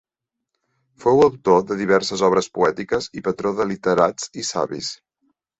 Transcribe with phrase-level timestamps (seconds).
[1.03, 4.91] Fou autor de diverses obres poètiques i patró de literats i savis.